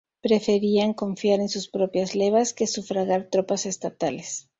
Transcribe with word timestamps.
Preferían 0.19 0.95
confiar 0.95 1.41
en 1.41 1.47
sus 1.49 1.67
propias 1.69 2.15
levas 2.15 2.53
que 2.55 2.65
sufragar 2.65 3.27
tropas 3.29 3.67
estatales. 3.67 4.49